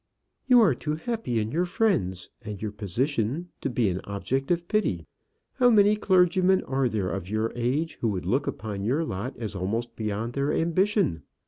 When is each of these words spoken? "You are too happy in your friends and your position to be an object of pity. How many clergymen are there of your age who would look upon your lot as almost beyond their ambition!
"You 0.47 0.61
are 0.61 0.73
too 0.73 0.95
happy 0.95 1.37
in 1.39 1.51
your 1.51 1.67
friends 1.67 2.31
and 2.41 2.59
your 2.59 2.71
position 2.71 3.49
to 3.61 3.69
be 3.69 3.87
an 3.87 4.01
object 4.05 4.49
of 4.49 4.67
pity. 4.67 5.05
How 5.53 5.69
many 5.69 5.95
clergymen 5.95 6.63
are 6.63 6.89
there 6.89 7.11
of 7.11 7.29
your 7.29 7.53
age 7.55 7.99
who 8.01 8.07
would 8.07 8.25
look 8.25 8.47
upon 8.47 8.83
your 8.83 9.05
lot 9.05 9.37
as 9.37 9.53
almost 9.53 9.95
beyond 9.95 10.33
their 10.33 10.51
ambition! 10.51 11.21